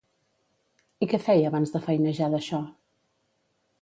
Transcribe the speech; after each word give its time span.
I 1.05 1.09
què 1.11 1.19
feia 1.27 1.51
abans 1.51 1.75
de 1.75 1.81
feinejar 1.89 2.31
d'això? 2.37 2.63